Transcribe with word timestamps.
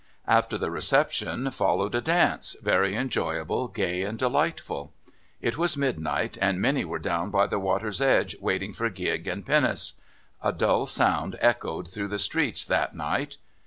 After 0.25 0.57
the 0.57 0.71
reception 0.71 1.51
followed 1.51 1.93
a 1.93 2.01
dance, 2.01 2.55
very 2.59 2.95
enjoyable, 2.95 3.67
gay, 3.67 4.01
and 4.01 4.17
delightful. 4.17 4.93
It 5.41 5.59
was 5.59 5.77
midnight, 5.77 6.39
and 6.41 6.59
many 6.59 6.83
were 6.83 6.97
down 6.97 7.29
by 7.29 7.45
the 7.45 7.59
water's 7.59 8.01
edge 8.01 8.35
waiting 8.41 8.73
for 8.73 8.89
gig 8.89 9.27
and 9.27 9.45
pinnace. 9.45 9.93
A 10.41 10.53
dull 10.53 10.87
sound 10.87 11.37
echoed 11.39 11.87
through 11.87 12.07
the 12.07 12.17
streets 12.17 12.65
that 12.65 12.95
night. 12.95 13.37